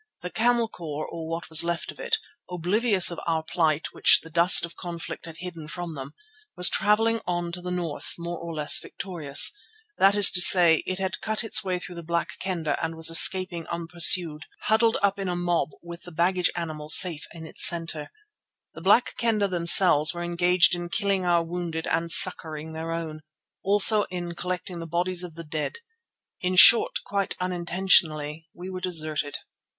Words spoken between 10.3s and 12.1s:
to say, it had cut its way through the